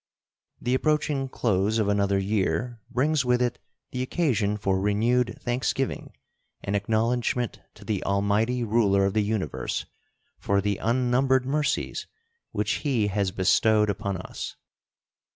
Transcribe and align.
The 0.59 0.73
approaching 0.73 1.29
close 1.29 1.77
of 1.77 1.87
another 1.87 2.17
year 2.17 2.81
brings 2.89 3.23
with 3.23 3.39
it 3.39 3.59
the 3.91 4.01
occasion 4.01 4.57
for 4.57 4.79
renewed 4.79 5.37
thanksgiving 5.39 6.17
and 6.63 6.75
acknowledgment 6.75 7.59
to 7.75 7.85
the 7.85 8.03
Almighty 8.03 8.63
Ruler 8.63 9.05
of 9.05 9.13
the 9.13 9.21
Universe 9.21 9.85
for 10.39 10.59
the 10.59 10.77
unnumbered 10.77 11.45
mercies 11.45 12.07
which 12.51 12.77
He 12.81 13.09
has 13.09 13.29
bestowed 13.29 13.91
upon 13.91 14.17
us. 14.17 14.55